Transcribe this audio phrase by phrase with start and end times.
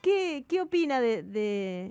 [0.00, 1.22] ¿qué, qué opina de,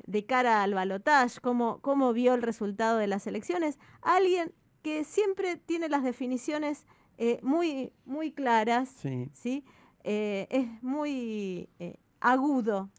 [0.05, 1.39] de, cara al balotaje?
[1.41, 3.79] ¿Cómo, ¿Cómo vio el resultado de las elecciones?
[4.01, 6.85] Alguien que siempre tiene las definiciones
[7.17, 8.89] eh, muy, muy claras,
[9.33, 9.65] ¿sí?
[10.05, 12.89] Eh, es muy eh, agudo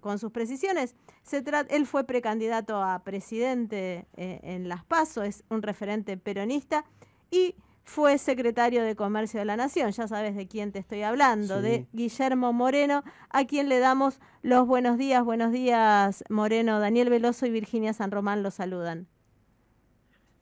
[0.00, 0.96] con, sus precisiones.
[1.22, 6.84] Se él fue precandidato a presidente en Las Paso, es un referente peronista
[7.30, 7.54] y
[7.88, 9.90] fue secretario de Comercio de la Nación.
[9.92, 14.66] Ya sabes de quién te estoy hablando, de Guillermo Moreno, a quien le damos los
[14.66, 15.24] buenos días.
[15.24, 16.80] Buenos días, Moreno.
[16.80, 19.06] Daniel Veloso y Virginia San Román los saludan.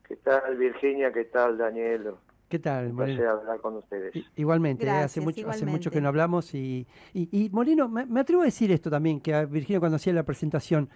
[0.09, 1.13] ¿Qué tal, Virginia?
[1.13, 2.15] ¿Qué tal, Daniel?
[2.49, 3.31] ¿Qué tal, Moreno?
[3.31, 4.13] hablar con ustedes.
[4.35, 6.53] igualmente, eh, hace, mucho, hace mucho que no hablamos.
[6.53, 10.25] Y, y, Moreno, me, atrevo a decir esto también, que a Virginia cuando hacía la
[10.25, 10.91] presentación,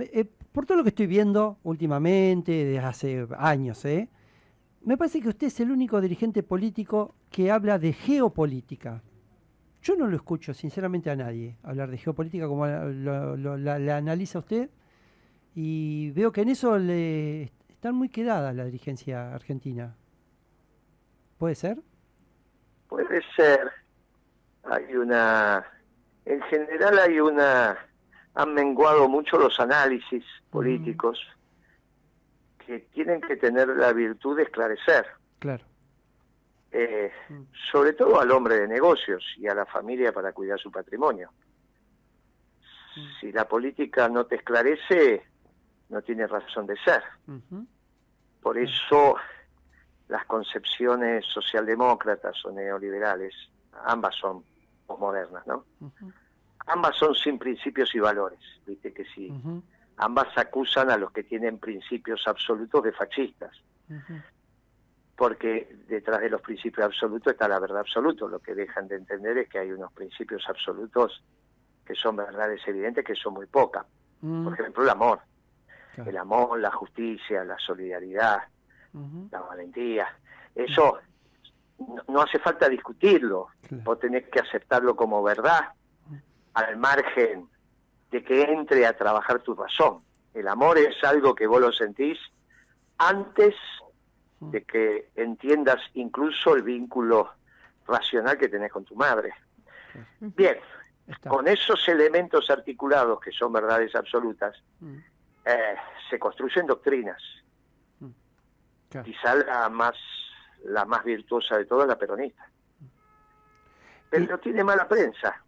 [0.00, 4.08] eh, por todo lo que estoy viendo últimamente, desde hace años, ¿eh?
[4.84, 9.02] Me parece que usted es el único dirigente político que habla de geopolítica.
[9.82, 14.70] Yo no lo escucho, sinceramente, a nadie hablar de geopolítica como la, analiza usted.
[15.54, 19.96] Y veo que en eso le están muy quedada la dirigencia argentina.
[21.38, 21.78] ¿Puede ser?
[22.88, 23.70] Puede ser.
[24.64, 25.64] Hay una.
[26.24, 27.76] En general, hay una.
[28.34, 31.18] Han menguado mucho los análisis políticos
[32.66, 35.06] que tienen que tener la virtud de esclarecer.
[35.38, 35.64] Claro.
[36.70, 37.42] Eh, mm.
[37.70, 41.30] Sobre todo al hombre de negocios y a la familia para cuidar su patrimonio.
[42.96, 43.20] Mm.
[43.20, 45.22] Si la política no te esclarece,
[45.88, 47.02] no tiene razón de ser.
[48.40, 49.16] Por eso
[50.08, 53.34] las concepciones socialdemócratas o neoliberales,
[53.84, 54.44] ambas son
[54.98, 55.64] modernas, ¿no?
[56.66, 58.40] Ambas son sin principios y valores.
[58.66, 59.32] Viste que si
[59.96, 63.56] ambas acusan a los que tienen principios absolutos de fascistas.
[65.16, 68.26] Porque detrás de los principios absolutos está la verdad absoluta.
[68.26, 71.22] Lo que dejan de entender es que hay unos principios absolutos
[71.84, 73.86] que son verdades evidentes, que son muy pocas.
[74.20, 74.44] Mm.
[74.44, 75.20] Por ejemplo, el amor.
[76.06, 78.38] El amor, la justicia, la solidaridad,
[79.30, 80.08] la valentía.
[80.54, 80.98] Eso
[82.08, 83.48] no, hace falta discutirlo.
[83.84, 85.72] Vos tenés que aceptarlo como verdad
[86.54, 87.48] al margen
[88.12, 90.02] de que entre a trabajar tu razón.
[90.34, 92.18] El amor es algo que vos lo sentís
[92.98, 93.54] antes
[94.40, 97.32] de que entiendas incluso el vínculo
[97.86, 99.32] racional que tenés con tu madre.
[100.20, 100.58] Bien,
[101.26, 104.96] con esos elementos articulados que son verdades absolutas, mm.
[105.46, 105.76] eh,
[106.10, 107.22] se construyen doctrinas.
[108.00, 109.00] Mm.
[109.04, 109.96] Quizá la más,
[110.64, 112.46] la más virtuosa de todas, la peronista.
[114.10, 115.42] Pero tiene mala prensa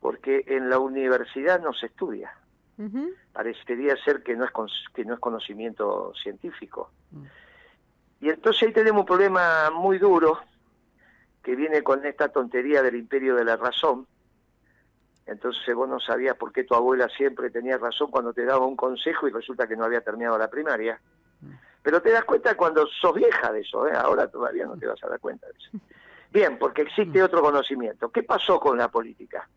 [0.00, 2.32] porque en la universidad no se estudia.
[3.32, 4.50] Parecería ser que no es
[4.94, 6.90] que no es conocimiento científico.
[7.10, 7.24] Mm.
[8.20, 10.40] Y entonces ahí tenemos un problema muy duro
[11.42, 14.06] que viene con esta tontería del imperio de la razón.
[15.24, 18.76] Entonces vos no sabías por qué tu abuela siempre tenía razón cuando te daba un
[18.76, 21.00] consejo y resulta que no había terminado la primaria.
[21.40, 21.52] Mm.
[21.82, 23.92] Pero te das cuenta cuando sos vieja de eso, ¿eh?
[23.94, 25.70] ahora todavía no te vas a dar cuenta de eso.
[26.32, 27.24] Bien, porque existe mm.
[27.24, 28.10] otro conocimiento.
[28.10, 29.48] ¿Qué pasó con la política?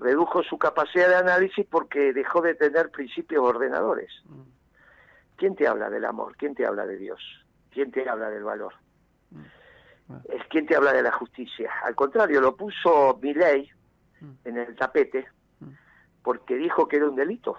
[0.00, 4.10] Redujo su capacidad de análisis porque dejó de tener principios ordenadores.
[4.24, 4.42] Mm.
[5.36, 6.36] ¿Quién te habla del amor?
[6.36, 7.20] ¿Quién te habla de Dios?
[7.70, 8.74] ¿Quién te habla del valor?
[9.30, 9.42] Mm.
[10.28, 11.70] Es quien te habla de la justicia.
[11.84, 13.70] Al contrario, lo puso Milley
[14.20, 14.30] mm.
[14.44, 15.28] en el tapete
[16.22, 17.56] porque dijo que era un delito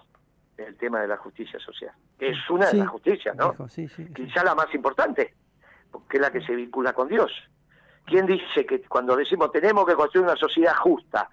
[0.58, 1.92] el tema de la justicia social.
[2.20, 3.56] es una de las justicias, ¿no?
[4.14, 5.34] Quizá la más importante,
[5.92, 7.32] porque es la que se vincula con Dios.
[8.06, 11.30] ¿Quién dice que cuando decimos tenemos que construir una sociedad justa,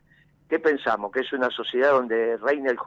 [0.49, 1.13] ¿Qué pensamos?
[1.13, 2.79] ¿Que es una sociedad donde reina el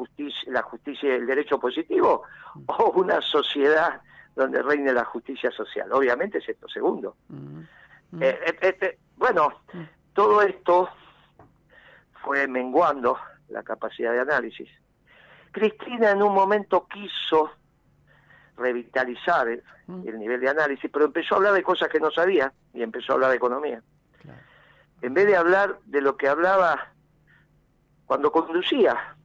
[0.48, 2.24] la justicia y el derecho positivo?
[2.66, 4.02] ¿O una sociedad
[4.36, 5.92] donde reine la justicia social?
[5.92, 7.16] Obviamente es esto segundo.
[7.30, 7.60] Mm,
[8.12, 8.24] mm.
[8.24, 9.82] Eh, eh, este, bueno, mm.
[10.14, 10.90] todo esto
[12.24, 13.18] fue menguando
[13.50, 14.70] la capacidad de análisis.
[15.52, 17.52] Cristina en un momento quiso
[18.58, 22.82] revitalizar el, nivel de análisis, pero empezó a hablar de cosas que no sabía y
[22.82, 23.82] empezó a hablar de economía.
[25.02, 26.92] En vez de hablar de lo que hablaba
[28.12, 29.16] cuando conducía.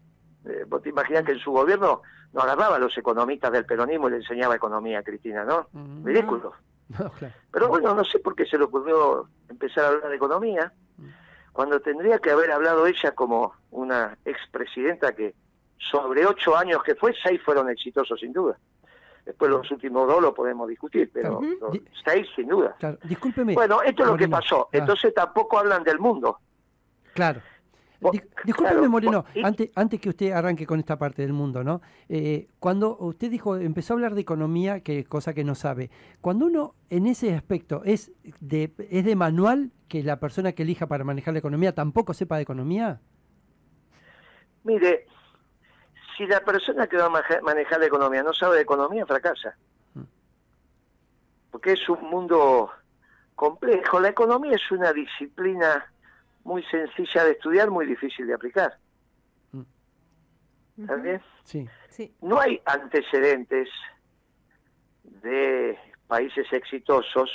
[0.45, 2.03] Eh, vos te imaginas que en su gobierno
[2.33, 5.67] no agarraba a los economistas del peronismo y le enseñaba economía a Cristina, ¿no?
[6.05, 6.53] Ridículo.
[7.51, 10.73] Pero bueno, no sé por qué se le ocurrió empezar a hablar de economía,
[11.53, 15.35] cuando tendría que haber hablado ella como una expresidenta que
[15.79, 18.57] sobre ocho años que fue, seis fueron exitosos sin duda.
[19.25, 21.41] Después los últimos dos lo podemos discutir, pero
[22.05, 22.77] seis sin duda.
[23.53, 24.69] Bueno, esto es lo que pasó.
[24.73, 24.79] Ah.
[24.79, 26.39] Entonces tampoco hablan del mundo.
[27.15, 27.41] Claro.
[28.45, 31.81] Discúlpeme, Moreno, antes, antes que usted arranque con esta parte del mundo, ¿no?
[32.09, 35.91] Eh, cuando usted dijo, empezó a hablar de economía, que cosa que no sabe,
[36.21, 40.87] cuando uno en ese aspecto es de, es de manual que la persona que elija
[40.87, 43.01] para manejar la economía tampoco sepa de economía.
[44.65, 45.07] Mire,
[46.17, 49.57] si la persona que va a manejar la economía no sabe de economía, fracasa.
[49.95, 50.03] Mm.
[51.51, 52.71] Porque es un mundo
[53.35, 54.01] complejo.
[54.01, 55.87] La economía es una disciplina
[56.47, 58.79] muy sencilla de estudiar, muy difícil de aplicar.
[60.79, 61.21] ¿Está bien?
[61.43, 61.69] Sí.
[62.21, 63.69] No hay antecedentes
[65.03, 65.77] de
[66.07, 67.31] países exitosos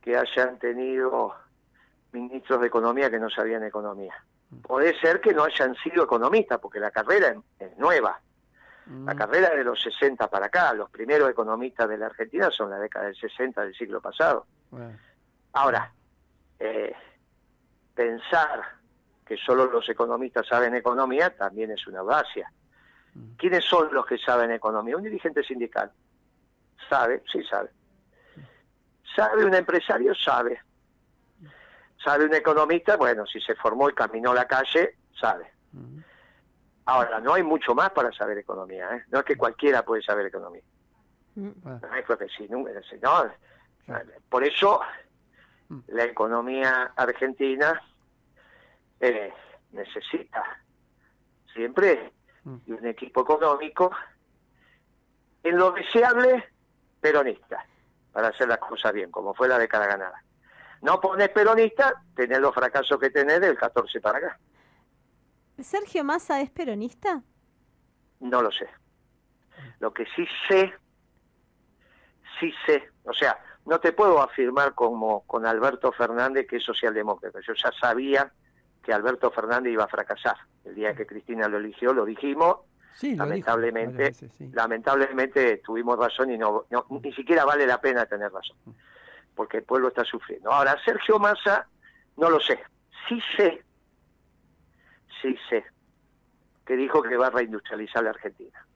[0.00, 1.34] que hayan tenido
[2.10, 4.14] ministros de economía que no sabían economía.
[4.50, 4.60] Mm.
[4.62, 8.20] Puede ser que no hayan sido economistas, porque la carrera es, nueva.
[8.86, 9.16] La mm.
[9.16, 10.72] carrera de los 60 para acá.
[10.74, 14.46] Los primeros economistas de la Argentina son la década del 60 del siglo pasado.
[15.52, 15.92] Ahora,
[16.58, 16.94] eh,
[17.94, 18.62] pensar
[19.26, 22.50] que solo los economistas saben economía también es una audacia.
[23.14, 23.34] Mm.
[23.36, 24.96] ¿Quiénes son los que saben economía?
[24.96, 25.90] Un dirigente sindical.
[26.88, 27.22] ¿Sabe?
[27.30, 27.70] Sí, sabe.
[29.14, 30.14] ¿Sabe un empresario?
[30.14, 30.60] Sabe.
[32.02, 32.96] ¿Sabe un economista?
[32.96, 35.50] Bueno, si se formó y caminó la calle, sabe.
[35.72, 35.98] Mm.
[36.86, 38.96] Ahora, no hay mucho más para saber economía.
[38.96, 39.04] ¿eh?
[39.10, 40.62] No es que cualquiera puede saber economía.
[41.36, 41.50] Mm.
[41.64, 42.64] No es que sí, no,
[44.28, 44.80] Por eso
[45.88, 47.80] la economía argentina
[49.00, 49.32] eh,
[49.72, 50.42] necesita
[51.52, 52.12] siempre
[52.44, 52.56] mm.
[52.66, 53.90] un equipo económico
[55.42, 56.52] en lo deseable
[57.00, 57.64] peronista,
[58.12, 60.22] para hacer las cosas bien, como fue la década ganada.
[60.82, 64.38] No pones peronista, tenés los fracasos que tenés del 14 para acá.
[65.60, 67.22] ¿Sergio Massa es peronista?
[68.20, 68.68] No lo sé.
[69.80, 70.72] Lo que sí sé,
[72.38, 73.36] sí sé, o sea,
[73.66, 77.40] no te puedo afirmar como con Alberto Fernández que es socialdemócrata.
[77.46, 78.32] Yo ya sabía
[78.82, 80.36] que Alberto Fernández iba a fracasar.
[80.64, 82.56] El día que Cristina lo eligió, lo dijimos.
[83.02, 84.12] lamentablemente,
[84.52, 88.70] lamentablemente tuvimos razón y no, ni siquiera vale la pena tener razón, mm.
[89.34, 90.52] porque el pueblo está sufriendo.
[90.52, 91.66] Ahora, Sergio Massa,
[92.16, 92.60] no lo sé.
[93.08, 93.64] Sí sé,
[95.20, 95.64] sí sé,
[96.66, 98.66] que dijo que va a reindustrializar la Argentina.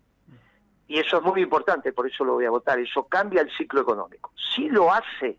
[0.88, 2.78] Y eso es muy importante, por eso lo voy a votar.
[2.78, 4.32] Eso cambia el ciclo económico.
[4.36, 5.38] Si lo hace,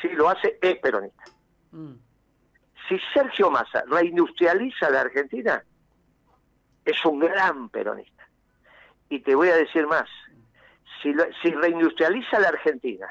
[0.00, 1.24] si lo hace, es peronista.
[1.72, 1.94] Mm
[2.88, 5.62] si Sergio Massa reindustrializa la Argentina,
[6.84, 8.28] es un gran peronista.
[9.08, 10.08] Y te voy a decir más,
[11.02, 11.12] si,
[11.50, 13.06] reindustrializa la Argentina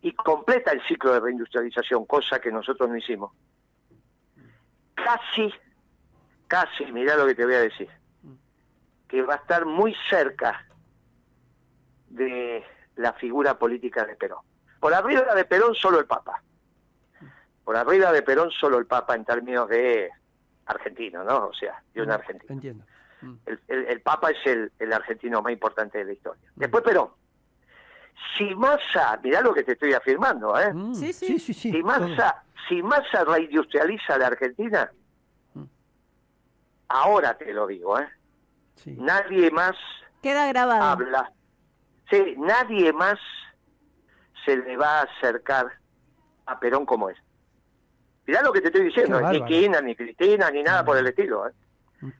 [0.00, 3.32] y completa el ciclo de reindustrialización, cosa que nosotros no hicimos,
[4.94, 5.52] casi,
[6.46, 7.88] casi, mira lo que te voy a decir,
[9.08, 10.64] que va a estar muy cerca
[12.08, 12.64] de
[12.96, 14.40] la figura política de Perón.
[14.80, 16.42] Por arriba de Perón solo el Papa
[17.68, 20.08] por arriba de Perón solo el Papa en términos de
[20.64, 21.48] argentino, ¿no?
[21.48, 22.54] O sea, de un argentino.
[22.54, 22.82] Entiendo.
[23.20, 23.34] Mm.
[23.68, 26.50] El, Papa es el, argentino más importante de la historia.
[26.54, 26.60] Mm.
[26.60, 27.10] Después Perón.
[28.38, 30.72] Si Massa, mirá lo que te estoy afirmando, ¿eh?
[30.72, 30.94] Mm.
[30.94, 34.90] Sí, sí, sí, Si Massa, si Massa reindustrializa la Argentina,
[36.88, 38.08] ahora te lo digo, ¿eh?
[38.86, 39.76] Nadie más
[40.22, 40.82] Queda grabado.
[40.82, 41.32] habla.
[42.10, 43.18] Sí, nadie más
[44.44, 45.66] se le va a acercar
[46.46, 47.18] a Perón como es.
[48.26, 51.48] Mirá lo que te estoy diciendo, ni Kirchner, ni Cristina, ni nada por el estilo.
[51.48, 51.52] ¿eh?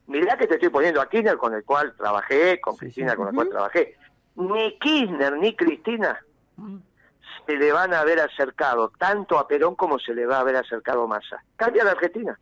[0.07, 3.35] Mirá que te estoy poniendo a Kirchner con el cual trabajé, con Cristina con el
[3.35, 3.95] cual trabajé.
[4.35, 6.19] Ni Kirchner ni Cristina
[7.45, 10.55] se le van a haber acercado tanto a Perón como se le va a haber
[10.55, 11.43] acercado Massa.
[11.55, 12.39] Cambia la Argentina.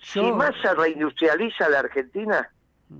[0.00, 2.50] Si Massa reindustrializa la Argentina.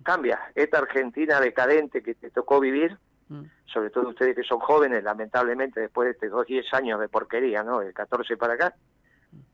[0.02, 0.40] Cambia.
[0.54, 2.98] Esta Argentina decadente que te tocó vivir,
[3.66, 7.62] sobre todo ustedes que son jóvenes, lamentablemente después de estos dos, 10 años de porquería,
[7.62, 7.80] ¿no?
[7.82, 8.74] El 14 para acá,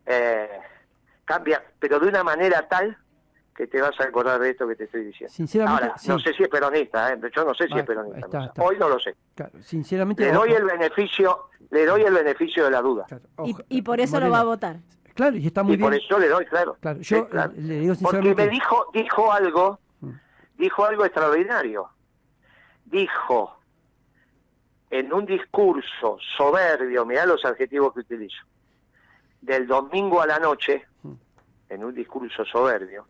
[0.06, 0.60] eh,
[1.24, 2.96] cambia, pero de una manera tal
[3.54, 5.32] que te vas a acordar de esto que te estoy diciendo.
[5.34, 7.20] Sinceramente, Ahora, no sé si es peronista, ¿eh?
[7.34, 8.52] yo no sé si es peronista.
[8.58, 9.14] Hoy no lo sé.
[9.60, 13.06] sinceramente, le doy el beneficio, le doy el beneficio de la duda.
[13.68, 14.78] y, por eso lo va a votar.
[15.14, 16.76] Claro, y está muy por eso le doy, claro.
[17.00, 18.34] yo Le, digo sinceramente...
[18.34, 19.89] Porque me dijo, dijo algo, mm.
[20.60, 21.88] Dijo algo extraordinario.
[22.84, 23.56] Dijo
[24.90, 28.44] en un discurso soberbio, mirá los adjetivos que utilizo
[29.40, 31.12] del domingo a la noche, mm.
[31.70, 33.06] en un discurso soberbio,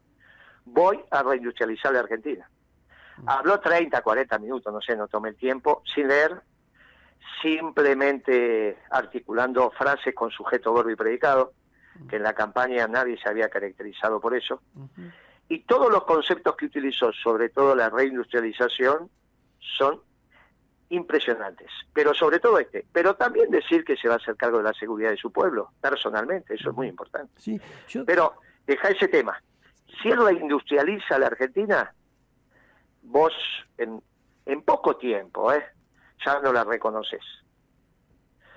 [0.65, 2.49] voy a reindustrializar la Argentina.
[3.19, 3.29] Mm.
[3.29, 6.41] Habló 30, 40 minutos, no sé, no tomé el tiempo, sin leer,
[7.43, 11.53] simplemente articulando frases con sujeto, verbo y predicado,
[11.97, 12.07] mm.
[12.07, 14.63] que en la campaña nadie se había caracterizado por eso.
[15.51, 19.11] Y todos los conceptos que utilizó, sobre todo la reindustrialización,
[19.59, 20.01] son
[20.91, 24.65] impresionantes, pero sobre todo este, pero también decir que se va a hacer cargo de
[24.65, 27.33] la seguridad de su pueblo, personalmente, eso es muy importante.
[27.37, 27.61] Sí,
[28.07, 29.43] Pero deja ese tema.
[30.01, 31.93] Si él industrializa la Argentina,
[33.03, 33.33] vos
[33.77, 34.01] en,
[34.47, 35.65] en poco tiempo, ¿eh?
[36.25, 37.23] ya no la reconoces.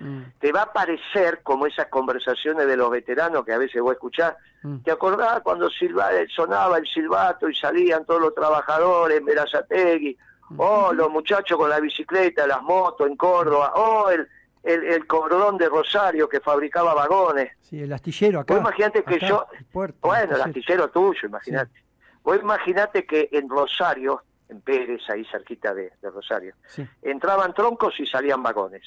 [0.04, 0.22] Mm.
[0.38, 4.34] te va a parecer como esas conversaciones de los veteranos que a veces vos escuchás.
[4.62, 4.78] Mm.
[4.78, 10.16] ¿Te acordás cuando silba, sonaba el silbato y salían todos los trabajadores en Verazategui?
[10.50, 10.60] Mm.
[10.60, 13.72] Oh, los muchachos con la bicicleta, las motos en Córdoba.
[13.74, 14.28] Oh, el,
[14.62, 17.52] el, cordón de Rosario que fabricaba vagones.
[17.60, 18.54] Sí, el astillero acá.
[18.54, 19.46] Vos imaginate que yo...
[19.72, 21.82] bueno, el astillero tuyo, imagínate.
[22.22, 26.54] Vos imaginate que en Rosario en Pérez, ahí cerquita de, Rosario.
[27.02, 28.82] Entraban troncos y salían vagones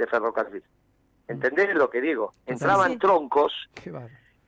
[0.00, 0.64] de ferrocarril.
[1.28, 2.34] ¿Entendés lo que digo?
[2.46, 3.52] Entraban troncos,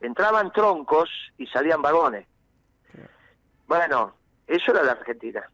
[0.01, 2.27] entraban troncos y salían vagones.
[3.69, 4.15] Bueno,
[4.47, 5.49] eso era la Argentina.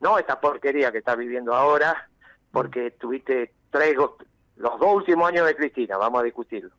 [0.00, 2.08] No esta porquería que está viviendo ahora,
[2.52, 6.70] porque tuviste tres, los dos últimos años de Cristina, vamos a discutirlo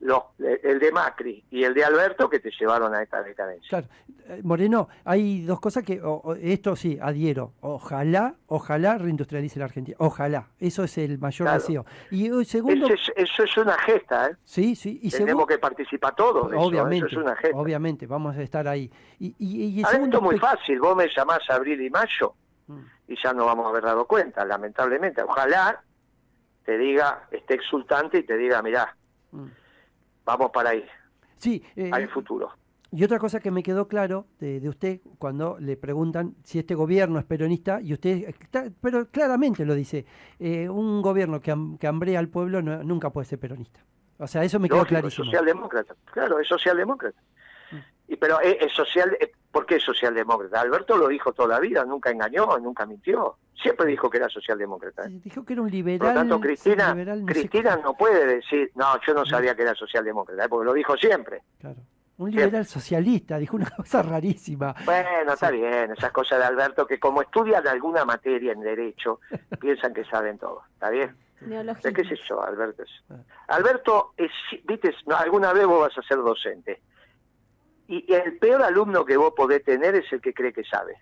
[0.00, 3.68] el de Macri y el de Alberto que te llevaron a esta decadencia.
[3.68, 3.86] Claro.
[4.28, 6.00] Eh, Moreno, hay dos cosas que,
[6.40, 7.52] esto sí, adhiero.
[7.60, 9.96] Ojalá, ojalá reindustrialice la Argentina.
[10.00, 10.48] Ojalá.
[10.58, 11.86] Eso es el mayor deseo.
[12.10, 12.88] Y uh, segundo...
[12.88, 14.36] Eso es, una gesta, ¿eh?
[14.44, 14.98] Sí, sí.
[15.02, 16.50] Y Tenemos que participar todos.
[16.54, 17.06] obviamente.
[17.06, 17.56] Eso, es una gesta.
[17.56, 18.90] Obviamente, vamos a estar ahí.
[19.18, 20.80] Y, y, es muy fácil.
[20.80, 22.34] Vos me llamás abril y mayo
[22.66, 22.80] mm.
[23.08, 25.22] y ya no vamos a haber dado cuenta, lamentablemente.
[25.22, 25.82] Ojalá
[26.64, 28.94] te diga, esté exultante y te diga, mirá,
[29.30, 29.46] mm
[30.26, 30.84] vamos para ahí.
[31.38, 32.50] Sí, eh, hay futuro.
[32.92, 37.18] Y otra cosa que me quedó claro de, usted cuando le preguntan si este gobierno
[37.18, 38.34] es peronista, y usted,
[38.80, 40.06] pero claramente lo dice,
[40.38, 43.80] eh, un gobierno que, que hambrea al pueblo nunca puede ser peronista.
[44.18, 45.24] O sea, eso me quedó clarísimo.
[45.24, 47.20] Es socialdemócrata, claro, es socialdemócrata.
[48.08, 49.16] Y, pero es, social,
[49.50, 50.60] ¿por qué es socialdemócrata?
[50.60, 55.04] Alberto lo dijo toda la vida, nunca engañó, nunca mintió siempre dijo que era socialdemócrata.
[55.08, 55.98] dijo que era un liberal.
[55.98, 59.74] Por lo tanto, Cristina, no, Cristina no puede decir, no, yo no sabía que era
[59.74, 60.48] socialdemócrata, ¿eh?
[60.48, 61.42] porque lo dijo siempre.
[61.58, 61.76] Claro.
[62.18, 64.74] Un liberal socialista, dijo una cosa rarísima.
[64.84, 69.20] Bueno, está bien, esas cosas de Alberto que como estudian alguna materia en derecho,
[69.60, 71.14] piensan que saben todo, ¿está bien?
[71.38, 72.84] ¿Qué es eso, Alberto?
[73.10, 73.16] Ah.
[73.48, 74.30] Alberto, es,
[74.64, 76.80] viste, alguna vez vos vas a ser docente.
[77.88, 80.96] Y el peor alumno que vos podés tener es el que cree que sabe.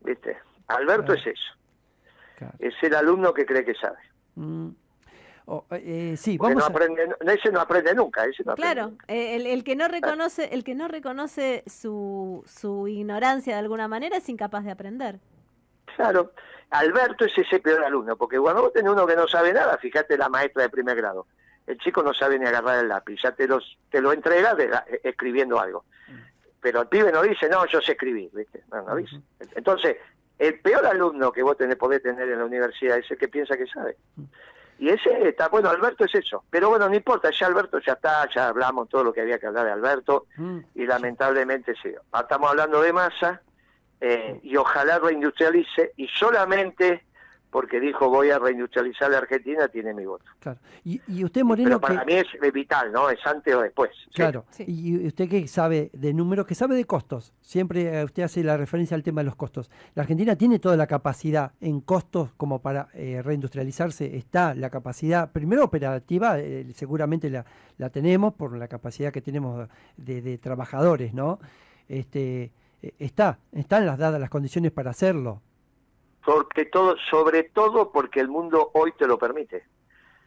[0.00, 0.38] ¿Viste?
[0.68, 1.52] Alberto es eso.
[2.58, 3.98] Es el alumno que cree que sabe.
[4.36, 4.70] Mm.
[5.70, 8.24] Eh, sí, vamos no aprende, ese no aprende nunca.
[8.24, 13.54] Ese no claro, eh, el, que no reconoce, el que no reconoce su, su ignorancia
[13.54, 15.20] de alguna manera es incapaz de aprender.
[15.94, 16.32] Claro,
[16.70, 20.18] Alberto es ese peor alumno, porque cuando vos tenés uno que no sabe nada, fíjate
[20.18, 21.26] la maestra de primer grado,
[21.66, 24.56] el chico no sabe ni agarrar el lápiz, ya te, los, te lo entrega
[25.02, 25.84] escribiendo algo.
[26.08, 26.12] Mm.
[26.60, 28.62] Pero el pibe no dice, no, yo sé escribir, ¿viste?
[28.72, 29.20] No, no dice.
[29.54, 29.96] Entonces,
[30.38, 33.56] el peor alumno que vos tenés, podés tener en la universidad es el que piensa
[33.56, 33.96] que sabe.
[34.78, 36.44] Y ese está, bueno, Alberto es eso.
[36.50, 39.46] Pero bueno, no importa, ya Alberto ya está, ya hablamos todo lo que había que
[39.46, 40.26] hablar de Alberto.
[40.36, 40.58] Mm.
[40.74, 41.94] Y lamentablemente sí.
[42.18, 43.40] Estamos hablando de masa
[44.00, 47.06] eh, y ojalá reindustrialice y solamente
[47.56, 50.26] porque dijo voy a reindustrializar la Argentina, tiene mi voto.
[50.40, 50.58] Claro.
[50.84, 51.80] Y, usted, Moreno...
[51.80, 53.08] Pero para mí es vital, ¿no?
[53.08, 53.92] Es antes o después.
[54.12, 54.44] Claro.
[54.58, 57.32] Y usted que sabe de números, que sabe de costos.
[57.40, 59.70] Siempre eh, usted hace la referencia al tema de los costos.
[59.94, 64.18] La Argentina tiene toda la capacidad en costos como para eh, reindustrializarse.
[64.18, 67.46] Está la capacidad, primero operativa, eh, seguramente la,
[67.78, 71.38] la tenemos por la capacidad que tenemos de, de trabajadores, ¿no?
[71.88, 72.52] Este,
[72.98, 75.40] está, están las dadas las condiciones para hacerlo
[76.26, 79.64] porque todo, sobre todo porque el mundo hoy te lo permite.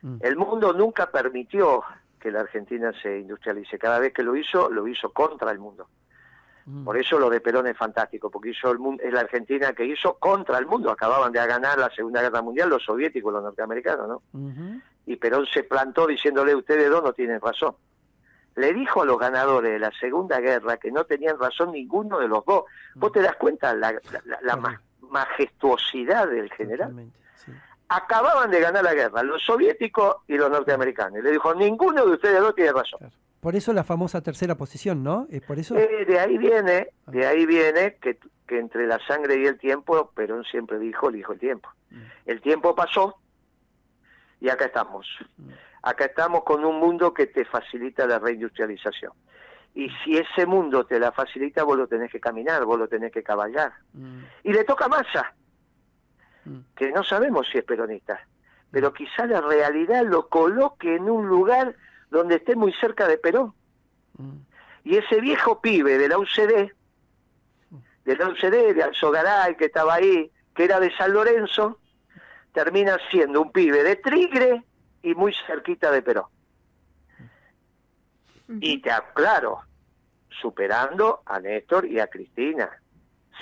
[0.01, 0.19] Mm.
[0.21, 1.83] El mundo nunca permitió
[2.17, 3.77] que la Argentina se industrialice.
[3.77, 5.89] Cada vez que lo hizo, lo hizo contra el mundo.
[6.65, 6.85] Mm.
[6.85, 9.83] Por eso lo de Perón es fantástico, porque hizo el mundo, es la Argentina que
[9.83, 10.89] hizo contra el mundo.
[10.89, 14.21] Acababan de ganar la Segunda Guerra Mundial los soviéticos, los norteamericanos, ¿no?
[15.05, 17.75] Y Perón se plantó diciéndole, ustedes dos no tienen razón.
[18.55, 22.29] Le dijo a los ganadores de la Segunda Guerra que no tenían razón ninguno de
[22.29, 22.63] los dos.
[22.95, 23.13] ¿Vos mm.
[23.13, 27.11] te das cuenta la, la, la, majestuosidad del general.
[27.87, 31.19] Acababan de ganar la guerra, los soviéticos y los norteamericanos.
[31.19, 33.11] Y le dijo, ninguno de ustedes dos tiene razón.
[33.39, 35.25] Por eso la famosa tercera posición, ¿no?
[35.29, 35.75] ¿Es por eso?
[35.77, 37.11] Eh, de ahí viene, ah.
[37.11, 41.33] de ahí viene que, que, entre la sangre y el tiempo, Perón siempre dijo, dijo
[41.33, 41.69] el tiempo.
[41.89, 42.01] Mm.
[42.25, 43.15] El tiempo pasó
[44.41, 45.07] y acá estamos.
[45.37, 45.49] Mm.
[45.83, 49.13] Acá estamos con un mundo que te facilita la reindustrialización.
[49.79, 53.13] Y si ese mundo te la facilita, vos lo tenés que caminar, vos lo tenés
[53.13, 53.71] que cabalgar.
[53.93, 54.23] Mm.
[54.43, 55.33] Y le toca a Massa,
[56.43, 56.57] mm.
[56.75, 58.19] que no sabemos si es peronista,
[58.71, 61.77] pero quizá la realidad lo coloque en un lugar
[62.11, 63.53] donde esté muy cerca de Perón.
[64.17, 64.39] Mm.
[64.83, 66.73] Y ese viejo pibe de la UCD,
[68.03, 71.79] de la UCD, de Alzogaray, que estaba ahí, que era de San Lorenzo,
[72.51, 74.61] termina siendo un pibe de Trigre
[75.03, 76.25] y muy cerquita de Perón.
[78.59, 79.61] Y te aclaro,
[80.29, 82.69] superando a Néstor y a Cristina.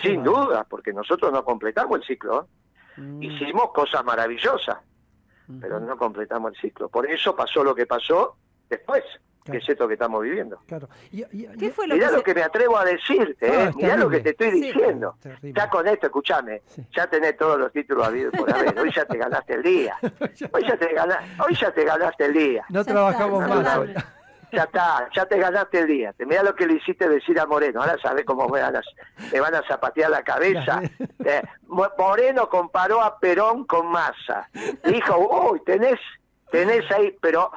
[0.01, 2.47] Sin duda, porque nosotros no completamos el ciclo.
[2.97, 3.23] Mm.
[3.23, 4.77] Hicimos cosas maravillosas.
[5.61, 6.89] pero no completamos el ciclo.
[6.89, 8.35] Por eso pasó lo que pasó
[8.69, 9.03] después
[9.51, 10.59] que es esto que estamos viviendo.
[10.67, 10.89] Claro.
[11.11, 14.31] ¿Qué fue lo mirá lo que me atrevo a decirte, eh, mirá lo que te
[14.31, 15.15] estoy diciendo.
[15.41, 16.61] Ya con esto, escúchame,
[16.95, 18.77] ya tenés todos los títulos habidos por haber.
[18.79, 19.97] Hoy ya te ganaste el día.
[20.51, 22.65] Hoy ya te ganaste, hoy ya te ganaste el día.
[22.69, 23.93] No trabajamos más hoy.
[24.51, 26.15] Ya está, ya te ganaste el día.
[26.19, 27.81] Mirá lo que le hiciste decir a Moreno.
[27.81, 28.81] Ahora sabes cómo me van a,
[29.31, 30.81] me van a zapatear la cabeza.
[31.25, 34.49] Eh, Moreno comparó a Perón con Massa.
[34.85, 35.17] Dijo,
[35.51, 35.99] uy, tenés,
[36.51, 37.51] tenés ahí, pero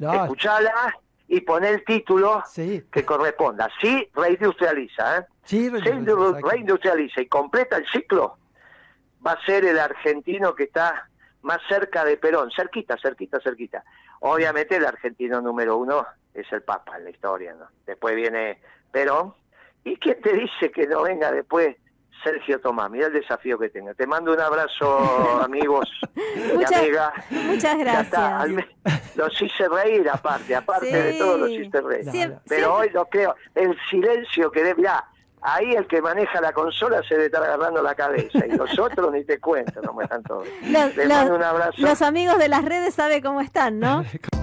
[0.00, 0.96] escuchala
[1.28, 3.68] y poner el título que corresponda.
[3.80, 5.26] Si reindustrializa, ¿eh?
[5.44, 8.38] Sí, reindustrializa y completa el ciclo,
[9.26, 11.08] va a ser el argentino que está
[11.42, 13.84] más cerca de Perón, cerquita, cerquita, cerquita.
[14.20, 17.66] Obviamente el argentino número uno es el Papa en la historia, ¿no?
[17.86, 18.60] Después viene
[18.90, 19.34] Perón.
[19.84, 21.76] ¿Y quién te dice que no venga después
[22.22, 22.90] Sergio Tomás?
[22.90, 23.94] Mira el desafío que tengo.
[23.94, 27.12] Te mando un abrazo, amigos y amigas.
[27.30, 28.66] Muchas gracias.
[29.16, 32.36] Los hice reír aparte, aparte de todo los hice reír.
[32.48, 34.88] Pero hoy lo creo, el silencio que debe...
[35.42, 39.12] ahí el que maneja la consola se debe estar agarrando la cabeza y los otros
[39.12, 40.46] ni te cuento cómo están todos.
[40.62, 41.74] Les mando un abrazo.
[41.78, 44.04] Los amigos de las redes saben cómo están, ¿no?